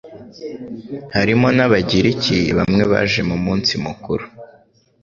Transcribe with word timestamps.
harimo 1.15 1.47
n'Abagiriki 1.57 2.37
bamwe 2.57 2.83
baje 2.91 3.21
mu 3.29 3.37
munsi 3.45 3.73
mukuru. 3.85 4.25